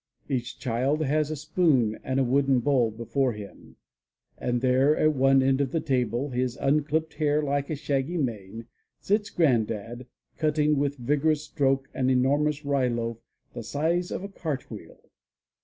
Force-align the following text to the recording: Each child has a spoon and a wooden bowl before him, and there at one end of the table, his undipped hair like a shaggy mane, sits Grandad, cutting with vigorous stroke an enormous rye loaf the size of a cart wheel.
Each 0.27 0.57
child 0.57 1.03
has 1.03 1.29
a 1.29 1.35
spoon 1.35 1.99
and 2.03 2.19
a 2.19 2.23
wooden 2.23 2.57
bowl 2.59 2.89
before 2.89 3.33
him, 3.33 3.75
and 4.35 4.59
there 4.59 4.97
at 4.97 5.13
one 5.13 5.43
end 5.43 5.61
of 5.61 5.71
the 5.71 5.79
table, 5.79 6.31
his 6.31 6.57
undipped 6.57 7.13
hair 7.13 7.39
like 7.43 7.69
a 7.69 7.75
shaggy 7.75 8.17
mane, 8.17 8.65
sits 8.99 9.29
Grandad, 9.29 10.07
cutting 10.37 10.77
with 10.77 10.95
vigorous 10.97 11.43
stroke 11.43 11.87
an 11.93 12.09
enormous 12.09 12.65
rye 12.65 12.87
loaf 12.87 13.19
the 13.53 13.61
size 13.61 14.09
of 14.09 14.23
a 14.23 14.27
cart 14.27 14.71
wheel. 14.71 15.11